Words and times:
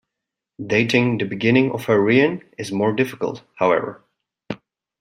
Dating 0.65 1.19
the 1.19 1.25
beginning 1.25 1.71
of 1.73 1.85
her 1.85 2.01
reign 2.01 2.43
is 2.57 2.71
more 2.71 2.91
difficult, 2.91 3.43
however. 3.53 4.03